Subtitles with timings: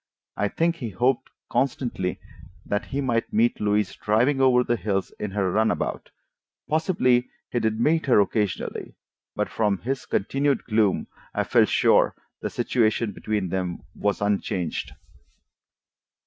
[0.35, 2.19] I think he hoped constantly
[2.65, 6.09] that he might meet Louise driving over the hills in her runabout:
[6.67, 8.95] possibly he did meet her occasionally,
[9.35, 14.91] but from his continued gloom I felt sure the situation between them was unchanged.